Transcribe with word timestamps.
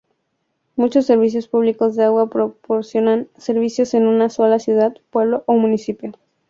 Muchos 0.77 1.05
servicios 1.05 1.47
públicos 1.47 1.95
de 1.95 2.05
agua 2.05 2.27
proporcionan 2.27 3.27
servicios 3.37 3.93
en 3.93 4.07
una 4.07 4.29
sola 4.29 4.57
ciudad, 4.57 4.97
pueblo 5.11 5.43
o 5.45 5.53
municipio. 5.53 6.13